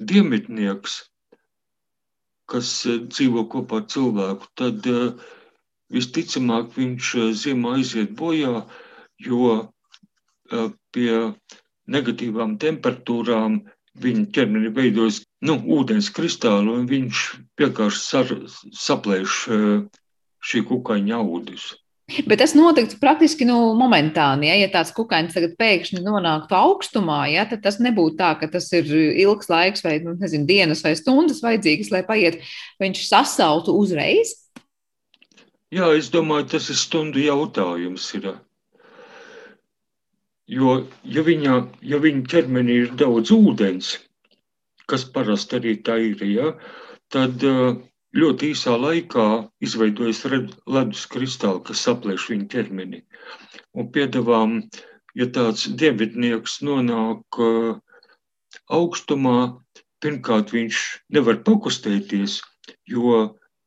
[0.00, 0.96] diemitnieks,
[2.50, 4.88] kas dzīvo kopā ar cilvēku, tad
[5.92, 7.12] visticamāk viņš
[7.42, 8.64] ziemā aiziet bojā,
[9.20, 9.52] jo
[10.94, 11.12] pie
[11.90, 13.60] negatīvām temperatūrām
[14.00, 17.22] viņa ķermenī veidojas nu, ūdens kristāli, un viņš
[17.60, 18.24] vienkārši
[18.78, 19.38] saplēš
[20.50, 21.72] šī kukaiņa audus.
[22.26, 24.48] Bet tas notiktu praktiski nu, momentāni.
[24.50, 28.66] Ja, ja tāds kukainis tagad pēkšņi nonāktu augstumā, ja, tad tas nebūtu tā, ka tas
[28.76, 32.40] ir ilgs laiks vai nu, nezinu, dienas vai stundas vajadzīgas, lai paiet.
[32.82, 34.34] Viņš sasaltu uzreiz.
[35.70, 38.08] Jā, es domāju, tas ir stundu jautājums.
[38.18, 38.32] Ir.
[40.50, 43.92] Jo, ja viņa, ja viņa ķermenī ir daudz ūdens,
[44.90, 46.54] kas parasti arī tā ir, ja,
[47.14, 47.38] tad
[48.16, 49.26] ļoti īsā laikā
[49.66, 53.02] izveidojas ledus kristāli, kas saplēš viņa ķermeni.
[53.78, 54.56] Un piedāvām,
[55.14, 57.40] ja tāds dievidnieks nonāk
[58.80, 59.38] augstumā,
[60.02, 60.84] pirmkārt viņš
[61.16, 62.40] nevar pakustēties,
[62.88, 63.20] jo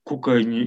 [0.09, 0.65] kukaiņi,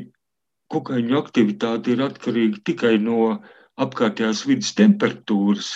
[0.73, 3.37] kukaiņu aktivitāte ir atkarīga tikai no
[3.83, 5.75] apkārtējās vidas temperatūras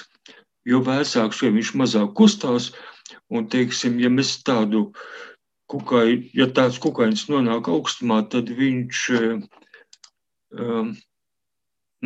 [0.69, 2.71] jo vēsāks, jo viņš mazāk kustās.
[3.31, 4.91] Un, teiksim, ja mēs tādu
[5.71, 10.91] kukai, ja tāds kukainis nonāk augstumā, tad viņš um,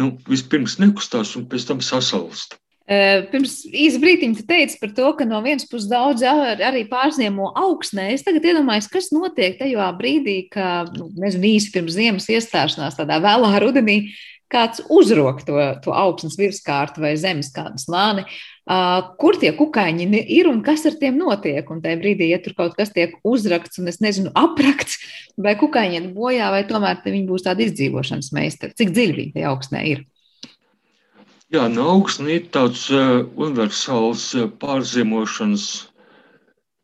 [0.01, 2.59] nu, vispirms nekustās un pēc tam sasalst.
[2.85, 8.11] Pirms īsa brīdiņa te teica par to, ka no vienas puses daudz arī pārziemo augsnē.
[8.13, 13.17] Es tagad iedomājos, kas notiek tajā brīdī, ka, nu, nezinu, īsi pirms ziemas iestāšanās tādā
[13.25, 14.03] vēlā rudenī,
[14.53, 18.27] kāds uzrok to, to augsnes virskārtu vai zemes kādu slāni.
[18.29, 21.69] Uh, kur tie kukaiņi ir un kas ar tiem notiek?
[21.71, 24.99] Un tajā brīdī, ja tur kaut kas tiek uzrakts un es nezinu, aprakts,
[25.37, 28.77] vai kukaiņi iet bojā, vai tomēr viņi būs tādi izdzīvošanas meistari.
[28.79, 30.05] Cik dziļi viņi tajā augstnē ir?
[31.53, 35.69] Jā, no augstnē ir tāds uh, universāls uh, pārziemošanas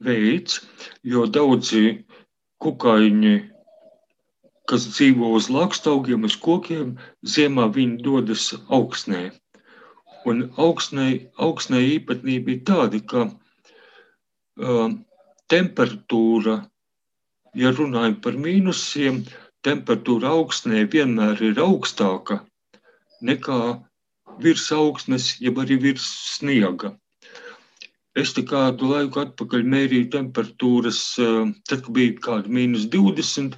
[0.05, 0.61] veids,
[1.03, 2.05] jo daudzi
[2.61, 3.39] kukaiņi
[4.71, 6.95] kas dzīvo uz lakstaugiem, uz kokiem,
[7.27, 9.31] ziemā viņi dodas augstnē.
[10.29, 14.91] Un augstnē īpatnība ir tāda, ka uh,
[15.49, 16.57] temperatūra,
[17.57, 19.23] ja runājam par mīnusiem,
[19.67, 22.41] temperatūra augstnē vienmēr ir augstāka
[23.25, 23.61] nekā
[24.41, 26.07] virs augstnes, jeb arī virs
[26.37, 26.95] sniega.
[28.19, 33.55] Es te kādu laiku atpakaļ mērīju temperatūras, tad, kad bija kāda mīnus 20,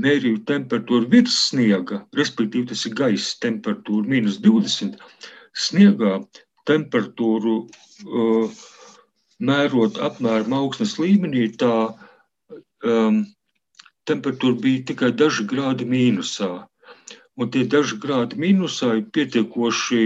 [0.00, 4.96] mērīju temperatūru virs sniega, respektīvi tas ir gaisa temperatūra, minus 20.
[5.54, 6.18] Sniegā
[6.68, 8.62] temperatūru uh,
[9.50, 11.74] mērot apmēram augstnes līmenī, tā
[12.84, 13.24] um,
[14.10, 16.52] temperatūra bija tikai daži grādi mīnusā.
[17.36, 20.04] Un tie daži grādi mīnusā ir pietiekoši,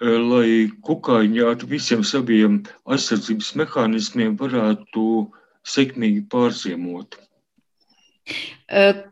[0.00, 5.02] lai kukaiņi ar visiem saviem aizsardzības mehānismiem varētu
[5.74, 7.18] sekmīgi pārziemot.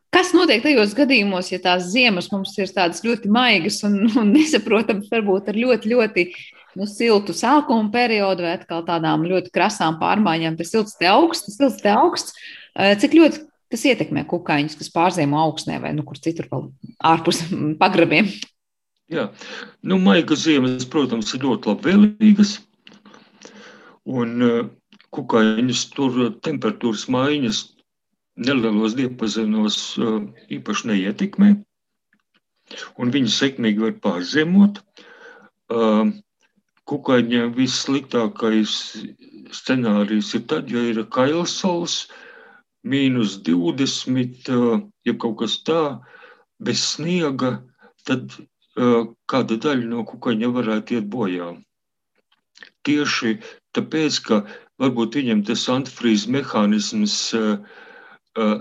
[0.08, 5.10] Kas notiek tajos gadījumos, ja tās ziemas mums ir tādas ļoti maigas un, un nesaprotamas,
[5.12, 6.24] varbūt ar ļoti, ļoti
[6.78, 11.58] nu, siltu sākuma periodu vai atkal tādām ļoti krasām pārmaiņām, tas silts te augsts, tas
[11.60, 12.38] silts te augsts.
[13.02, 16.48] Cik ļoti tas ietekmē kukaiņus, kas pārziemo augstnē vai nu, kur citur
[17.04, 17.42] ārpus
[17.82, 18.30] pagrabiem?
[19.12, 19.30] Jā,
[19.82, 22.58] nu, maiga ziemas, protams, ir ļoti labvēlīgas.
[24.08, 24.40] Un
[25.12, 27.66] kukaiņas tur temperatūras maiņas
[28.38, 30.22] nelielos diapazonos uh,
[30.54, 31.50] īpaši neietekmē,
[33.00, 34.82] un viņi sekmīgi var pārziemot.
[35.68, 36.12] Uh,
[36.88, 38.74] kukaiņiem vissliktākais
[39.52, 42.06] scenārijs ir tad, ja ir kailsals,
[42.88, 45.82] mīnus 20, uh, ja kaut kas tā,
[46.62, 47.58] bez sniega,
[48.08, 48.32] tad
[49.26, 51.48] kāda daļa no kukaiņa varētu iet bojā.
[52.86, 53.32] Tieši
[53.74, 54.36] tāpēc, ka
[54.78, 57.56] varbūt viņam tas antifrīzes mehānisms uh,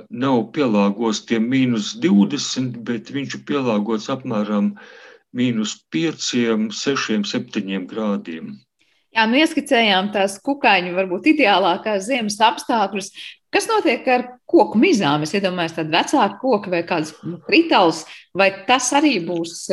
[0.09, 4.73] nav pielāgots tiem mīnus 20, bet viņš ir pielāgots apmēram
[5.37, 8.55] mīnus 5, 6, 7 grādiem.
[9.17, 13.07] Jā, nu ieskicējām tās kukaiņu, varbūt ideālākās ziemas apstākļus.
[13.49, 15.23] Kas notiek ar koku mizām?
[15.23, 18.03] Es iedomājos, tāda vecāka koka vai kāds nu, kritāls,
[18.37, 19.69] vai tas arī būs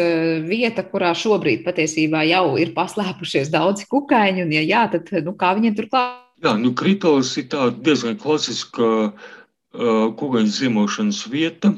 [0.47, 5.53] vieta, kurā šobrīd patiesībā jau ir paslēpušies daudzi kukaiņi, un ja jā, tad nu, kā
[5.59, 6.21] viņiem tur klāt?
[6.45, 9.35] Jā, nu kritāls ir tā diezgan klasiska uh,
[9.75, 11.75] kukaiņu ziemošanas vieta.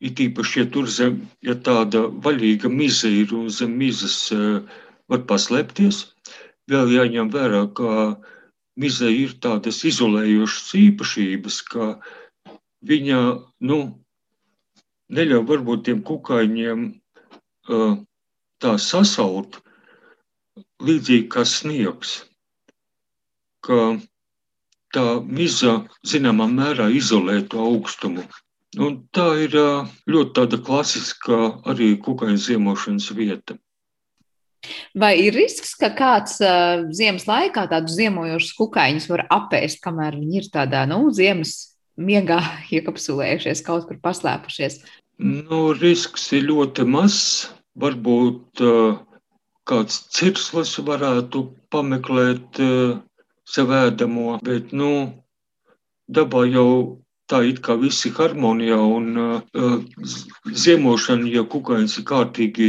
[0.00, 4.28] It īpaši, ja tur zem, ja tāda vaļīga miza ir un zem mizas
[5.08, 6.02] var paslēpties,
[6.68, 8.16] vēl jāņem vērā, ka
[8.76, 11.88] mizai ir tādas izolējošas īpašības, ka
[12.84, 13.20] viņa,
[13.70, 13.78] nu,
[15.16, 16.88] neļauj varbūt tiem kukaiņiem
[18.60, 19.60] tā sasalt
[20.84, 22.18] līdzīgi kā sniegs,
[23.64, 23.96] ka
[24.96, 25.76] tā miza
[26.08, 28.24] zināmā mērā izolē to augstumu.
[28.76, 29.54] Un tā ir
[30.10, 31.38] ļoti tāda klasiska
[31.70, 33.56] arī kukaiņu ziemošanas vieta.
[34.96, 40.40] Vai ir risks, ka kāds uh, ziemas laikā tādus ziemojošus kukaiņus var apēst, kamēr viņi
[40.40, 41.54] ir tādā nu, ziemas
[41.96, 42.40] miegā
[42.76, 44.80] iekapsulējušies, kaut kur paslēpušies?
[45.22, 47.52] Nu, risks ir ļoti mazs.
[47.76, 48.96] Varbūt uh,
[49.68, 52.96] kāds cirslis varētu pameklēt uh,
[53.46, 54.90] sev ēdamo, bet, nu,
[56.08, 56.68] dabā jau
[57.30, 59.78] tā it kā viss ir harmonijā un uh,
[60.64, 62.68] ziemošana, ja kukainis ir kārtīgi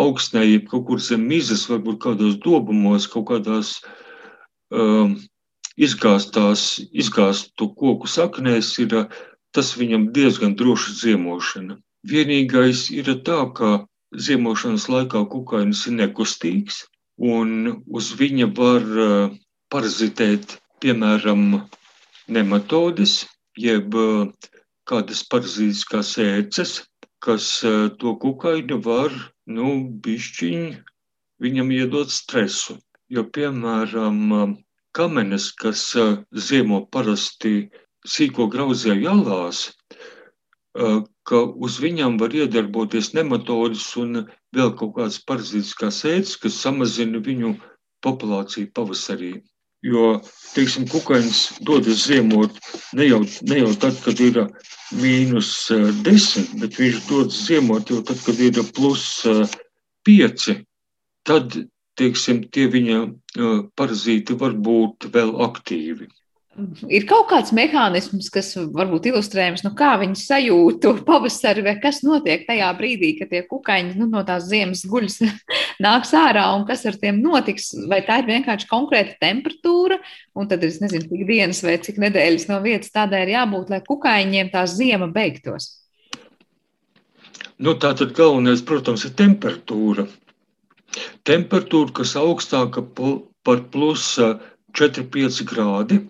[0.00, 3.76] augstnē, jeb kaut kur zem mizas, varbūt kādos dobumos, kaut kādās
[4.74, 5.14] um,
[5.78, 8.96] izgāstās, izgāstu koku saknēs, ir
[9.54, 11.78] tas viņam diezgan droša ziemošana.
[12.10, 16.84] Vienīgais ir tā, ka ziemošanas laikā kukainis ir nekustīgs,
[17.18, 18.82] un uz viņa var
[19.74, 21.64] parazitēt, piemēram,
[22.30, 23.24] nematodes,
[23.58, 23.96] jeb
[24.86, 26.74] kādas parazītiskās ēces,
[27.24, 27.46] kas
[27.98, 29.14] to kukaini var,
[29.50, 29.70] nu,
[30.04, 30.66] bišķiņ,
[31.42, 32.76] viņam iedot stresu.
[33.10, 34.54] Jo, piemēram,
[34.94, 35.88] kamenes, kas
[36.48, 37.66] ziemo parasti
[38.06, 39.64] sīko grauzēju alās,
[41.28, 44.22] ka uz viņām var iedarboties nematodes un
[44.54, 47.56] vēl kaut kādas parazītiskās ēdas, kas samazina viņu
[48.04, 49.34] populāciju pavasarī.
[49.84, 50.14] Jo,
[50.54, 52.56] teiksim, kukainis dodas ziemot
[52.96, 53.20] ne jau,
[53.50, 54.38] ne jau tad, kad ir
[54.96, 55.50] mīnus
[56.06, 59.04] desmit, bet viņš dodas ziemot jau tad, kad ir plus
[60.06, 60.56] pieci.
[61.28, 61.58] Tad,
[62.00, 63.02] teiksim, tie viņa
[63.76, 66.08] parazīti var būt vēl aktīvi.
[66.86, 72.44] Ir kaut kāds mehānisms, kas varbūt ilustrējams, nu kā viņi sajūtu pavasari, vai kas notiek
[72.46, 75.18] tajā brīdī, kad tie kukaiņi nu, no tās ziemas guļas
[75.86, 77.72] nāks ārā, un kas ar tiem notiks.
[77.90, 79.98] Vai tā ir vienkārši konkrēta temperatūra,
[80.38, 83.82] un tad es nezinu, cik dienas vai cik nedēļas no vietas tādai ir jābūt, lai
[83.88, 85.72] kukaiņiem tā ziema beigtos.
[87.58, 90.06] Nu, tā tad galvenais, protams, ir temperatūra.
[91.26, 94.12] Temperatūra, kas augstāka par plus
[94.74, 96.00] 4-5 grādi,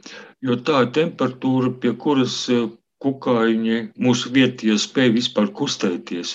[0.45, 2.59] jo tā ir temperatūra, pie kuras e,
[3.05, 6.35] kukaiņi mūsu vietie spēj vispār kustēties.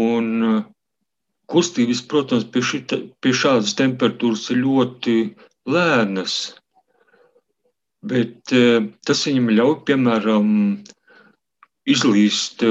[0.00, 0.54] Un e,
[1.50, 5.16] kustības, protams, pie, šita, pie šādas temperatūras ir ļoti
[5.70, 6.38] lēnas,
[8.12, 8.64] bet e,
[9.06, 10.50] tas viņam ļauj, piemēram,
[11.90, 12.66] izlīst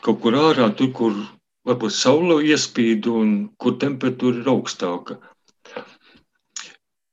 [0.00, 1.16] kaut kur ārā, tur, kur
[1.68, 5.18] varbūt saule iespīd un kur temperatūra ir augstāka.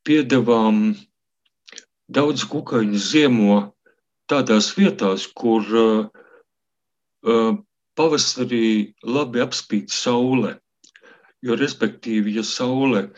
[0.07, 0.79] Piedevām
[2.07, 3.55] Daudz kukaiņu ziemo
[4.31, 7.57] tādās vietās, kur uh,
[7.99, 10.57] pavasarī labi apspīd saule.
[11.43, 13.09] Jo, respektīvi, ja saule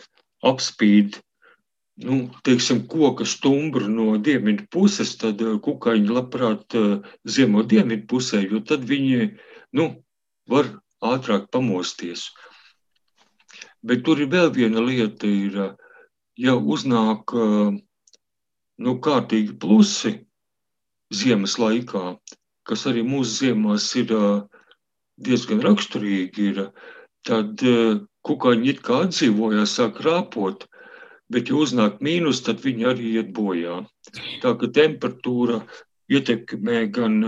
[0.45, 1.19] apspīd
[2.03, 8.63] nu, teiksim, koka stumbru no dienvidu puses, tad kukaiņi labprāt uh, ziemo dienvidu pusē, jo
[8.65, 9.33] tad viņi
[9.77, 9.89] nu,
[10.49, 10.71] var
[11.05, 12.29] ātrāk pamosties.
[13.85, 15.75] Bet tur ir vēl viena lieta, ir,
[16.39, 17.77] ja uznāk uh,
[18.79, 20.13] nu, kārtīgi plusi
[21.13, 22.15] ziemas laikā,
[22.69, 24.13] kas arī mūsu ziemās ir
[25.19, 26.61] diezgan raksturīgi, ir,
[27.27, 27.63] tad
[28.25, 30.65] kukaiņi it kā atdzīvojās, sāk rāpot,
[31.33, 33.81] bet, ja uznāk mīnus, tad viņi arī iet bojā.
[34.43, 35.61] Tā ka temperatūra
[36.09, 37.19] ietekmē gan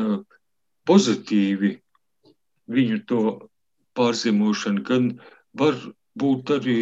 [0.90, 1.76] pozitīvi
[2.72, 3.24] viņu to
[3.98, 5.10] pārziemošanu, gan
[5.58, 5.78] var
[6.18, 6.80] būt arī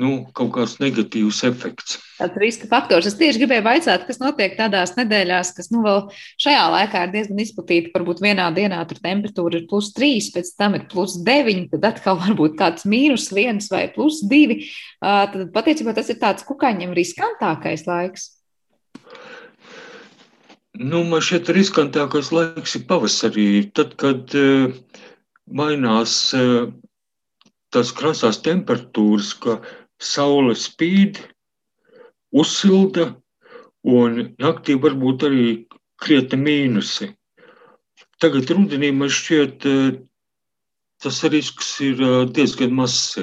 [0.00, 1.98] nu, kaut kāds negatīvs efekts.
[2.18, 3.06] Tāds riska faktors.
[3.06, 6.00] Es tieši gribēju jautāt, kas notiek tādās nedēļās, kas nu, vēl
[6.42, 7.92] šajā laikā ir diezgan izplatīta.
[7.94, 12.18] Varbūt vienā dienā tur temperatūra ir plus 3, pēc tam ir plus 9, tad atkal
[12.22, 14.58] varbūt kāds mīnus 1 vai plus 2.
[15.02, 18.32] Tad patiesībā tas ir tāds kukaiņiem riskantākais laiks.
[20.74, 24.34] Nu, man šķiet, riskantākais laiks ir pavasarī, tad, kad
[25.46, 26.16] mainās
[27.74, 31.20] tās krasās temperatūras, ka uh, saule spīd,
[32.34, 33.12] uzsilda,
[33.84, 35.46] un naktī varbūt arī
[36.00, 37.10] krietni mīnusi.
[38.22, 39.98] Tagad rudenī man šķiet, eh,
[41.02, 43.18] tas risks ir eh, diezgan mazs.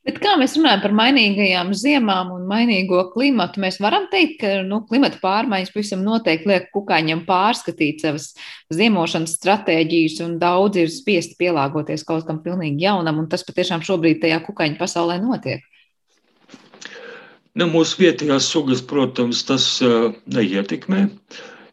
[0.00, 4.78] Bet kā mēs runājam par mainīgajām ziemām un mainīgo klimatu, mēs varam teikt, ka nu,
[4.88, 8.30] klimata pārmaiņas pavisam noteikti liek kukaiņiem pārskatīt savas
[8.72, 14.22] ziemošanas stratēģijas, un daudz ir spiesti pielāgoties kaut kam pilnīgi jaunam, un tas patiešām šobrīd
[14.24, 15.68] tajā kukaiņu pasaulē notiek.
[17.60, 21.10] Nu, mūsu vietējās sugas, protams, tas uh, neietekmē,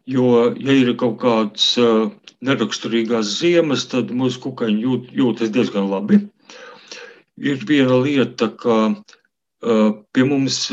[0.10, 2.10] jo, ja ir kaut kādas uh,
[2.44, 6.26] neraksturīgās ziemas, tad mūsu kukaiņi jūt, jūtas diezgan labi
[7.38, 10.68] ir viena lieta, ka uh, pie mums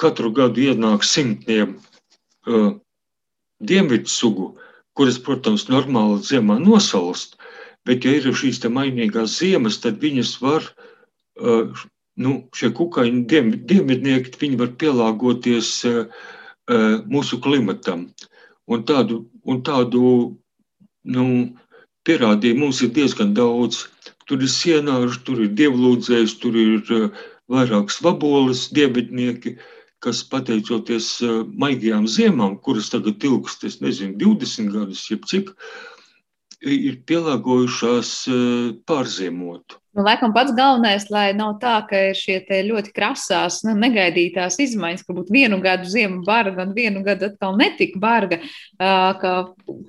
[0.00, 1.76] katru gadu ienāk simtiem
[2.46, 2.74] uh,
[3.60, 4.54] dienvidu sugu,
[4.96, 7.36] kuras, protams, normāli ziemā nosalst,
[7.86, 10.66] bet, ja ir šīs mainīgās ziemas, tad viņas var,
[12.20, 13.22] nu, šie kukaiņi,
[13.70, 15.70] dienvidnieki, viņi var pielāgoties
[17.08, 18.08] mūsu klimatam.
[18.70, 20.02] Un tādu, un tādu
[21.04, 21.24] nu,
[22.06, 23.86] pierādījumu mums ir diezgan daudz.
[24.30, 29.56] Tur ir sienāži, tur ir dievlūdzējs, tur ir eh, vairākas vaboles, diebetnieki,
[30.04, 35.50] kas pateicoties eh, maigajām ziemām, kuras tagad ilgst, es nezinu, 20 gadus, jeb cik,
[36.62, 38.14] ir pielāgojušās
[38.86, 39.79] pārziemot.
[39.90, 42.36] Nu, laikam pats galvenais, lai nav tā, ka ir šie
[42.68, 47.58] ļoti krasās, nu, negaidītās izmaiņas, ka būtu vienu gadu ziema barga un vienu gadu atkal
[47.58, 48.38] netika barga,
[48.78, 49.32] ka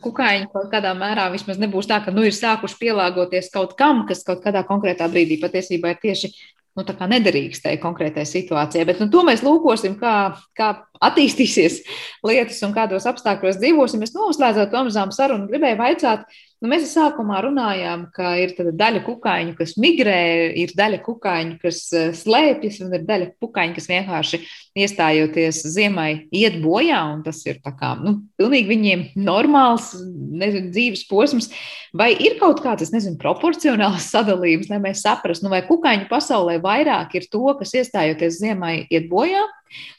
[0.02, 4.26] kukaiņi kaut kādā mērā vismaz nebūs tā, ka nu, ir sākuši pielāgoties kaut kam, kas
[4.26, 6.34] kaut kādā konkrētā brīdī patiesībā ir tieši
[6.80, 8.90] nu, nederīgs tajā konkrētajā situācijā.
[8.90, 11.82] Bet nu, to mēs lūkosim, kā, kā attīstīsies
[12.26, 14.02] lietas un kādos apstākļos dzīvosim.
[14.02, 16.26] Es noslēdzot pamazām sarunu, gribēju vaicāt,
[16.62, 20.18] Nu, mēs sākumā runājām, ka ir daļa kukaiņu, kas migrē,
[20.62, 24.40] ir daļa kukaiņu, kas eh, slēpjas, un ir daļa kukaiņu, kas vienkārši
[24.78, 27.00] iestājoties ziemai, iet bojā.
[27.26, 31.50] Tas ir kā, nu, pilnīgi viņiem normāls nezinu, dzīves posms.
[31.98, 37.18] Vai ir kaut kāds, nezinu, proporcionāls sadalījums, lai mēs saprastu, nu, vai kukaiņu pasaulē vairāk
[37.18, 39.48] ir to, kas iestājoties ziemai, iet bojā?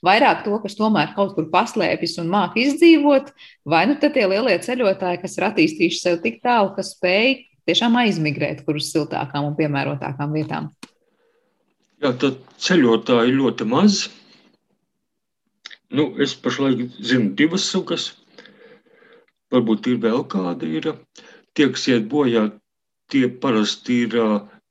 [0.05, 3.33] Vairāk to, kas tomēr kaut kur paslēpjas un māca izdzīvot,
[3.69, 7.37] vai nu tie lielie ceļotāji, kas ir attīstījuši sev tik tālu, ka spēj
[7.69, 10.73] tiešām aizmigrēt kur uz siltākām un piemērotākām vietām.
[12.03, 14.03] Jā, tad ceļotāji ļoti maz.
[15.93, 18.09] Nu, es pašlaik zinu divas sugas.
[19.53, 20.67] Varbūt ir vēl kāda.
[20.67, 20.89] Ir.
[21.53, 22.47] Tie, kas iet bojā,
[23.13, 24.17] tie parasti ir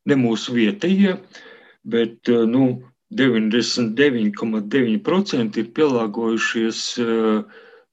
[0.09, 1.19] ne mūsu vietējie,
[1.85, 2.65] bet nu,
[3.11, 7.43] 99,9% ir pielāgojušies eh,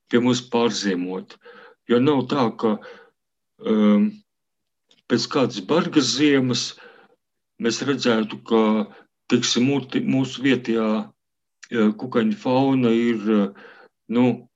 [0.08, 1.26] pie mums pārziemot.
[1.88, 2.70] Jo nav tā, ka
[3.64, 4.02] um,
[5.10, 6.62] pēc kādas bargas ziemas
[7.58, 8.60] mēs redzētu, ka
[9.32, 9.62] tiksim,
[10.12, 13.18] mūsu vietējā eh, kukaiņa fauna ir
[14.08, 14.48] nu,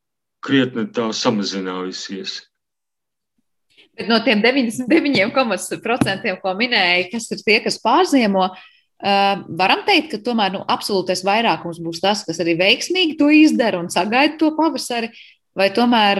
[0.42, 2.40] krietni tā samazinājusies.
[3.92, 8.46] Bet no tiem 99,% ko minēja, kas ir tie, kas pārziemo,
[9.02, 13.88] Varam teikt, ka tomēr nu, absolūtais vairākums būs tas, kas arī veiksmīgi to izdara un
[13.90, 15.08] sagaida to pavasari,
[15.58, 16.16] vai tomēr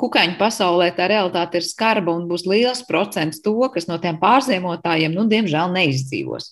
[0.00, 5.12] kukaiņu pasaulē tā realitāte ir skarba un būs liels procents to, kas no tiem pārziemotājiem,
[5.12, 6.44] nu, diemžēl, neizdzīvos.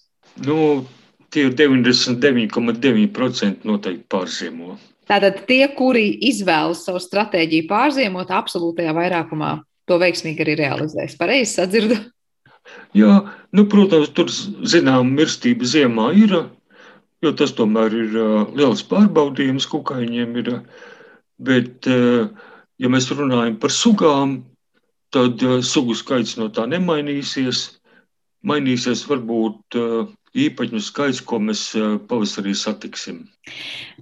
[0.45, 0.85] Nu,
[1.33, 4.77] tie 99,9% noteikti pārziemo.
[5.09, 9.51] Tātad tie, kuri izvēlas savu stratēģiju pārziemot, absolūtajā vairākumā
[9.89, 11.17] to veiksmīgi arī realizēs.
[11.21, 11.99] Pareizi sadzirdu.
[12.97, 13.19] Jā,
[13.53, 16.35] nu, protams, tur zinām mirstība ziemā ir,
[17.25, 18.19] jo tas tomēr ir
[18.57, 20.37] liels pārbaudījums kukaiņiem.
[20.43, 20.51] Ir,
[21.49, 24.39] bet, ja mēs runājam par sugām,
[25.15, 27.67] tad sugu skaits no tā nemainīsies.
[28.45, 29.79] Mainīsies varbūt
[30.35, 31.69] īpaņu skaits, ko mēs
[32.11, 33.23] pavasarī satiksim.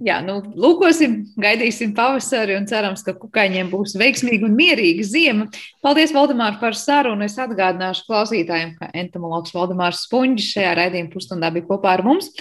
[0.03, 5.47] Jā, nu, lūkosim, gaidīsim pavasari un cerams, ka kukaiņiem būs veiksmīga un mierīga ziema.
[5.83, 7.27] Paldies, Valdemār, par sarunu.
[7.27, 12.31] Es atgādināšu klausītājiem, ka entomologs Valdemārs Spunģis šajā raidījuma pusstundā bija kopā ar mums.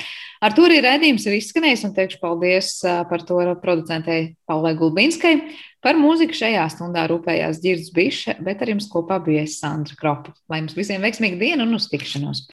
[0.43, 5.37] Ar to arī raidījums ir izskanējis un teikšu paldies par to producentei Paulai Gulbinskai.
[5.83, 10.35] Par mūziku šajā stundā rūpējās Girds Biša, bet ar jums kopā bija Sandra Kropa.
[10.51, 12.47] Lai jums visiem veiksmīga diena un uz tikšanos!